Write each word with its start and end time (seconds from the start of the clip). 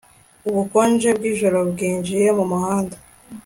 Ubukonje 0.49 1.07
bwijoro 1.17 1.59
bwinjiye 1.71 2.27
mumuhanda 2.37 2.97